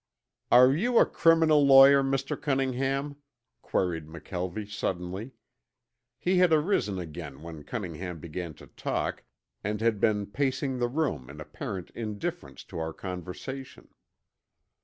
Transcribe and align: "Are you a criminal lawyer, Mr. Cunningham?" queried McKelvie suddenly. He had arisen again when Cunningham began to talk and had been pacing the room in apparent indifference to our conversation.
"Are 0.49 0.71
you 0.73 0.97
a 0.97 1.05
criminal 1.05 1.63
lawyer, 1.63 2.01
Mr. 2.01 2.35
Cunningham?" 2.35 3.17
queried 3.61 4.07
McKelvie 4.07 4.67
suddenly. 4.67 5.29
He 6.17 6.37
had 6.39 6.51
arisen 6.51 6.97
again 6.97 7.43
when 7.43 7.61
Cunningham 7.63 8.17
began 8.17 8.55
to 8.55 8.65
talk 8.65 9.21
and 9.63 9.79
had 9.79 9.99
been 9.99 10.25
pacing 10.25 10.79
the 10.79 10.87
room 10.89 11.29
in 11.29 11.39
apparent 11.39 11.91
indifference 11.91 12.63
to 12.63 12.79
our 12.79 12.93
conversation. 12.93 13.89